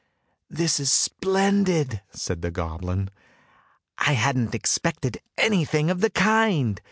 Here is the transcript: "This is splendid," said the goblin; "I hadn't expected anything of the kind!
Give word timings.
"This 0.49 0.79
is 0.79 0.91
splendid," 0.91 2.01
said 2.09 2.41
the 2.41 2.49
goblin; 2.49 3.11
"I 3.99 4.13
hadn't 4.13 4.55
expected 4.55 5.21
anything 5.37 5.91
of 5.91 6.01
the 6.01 6.09
kind! 6.09 6.79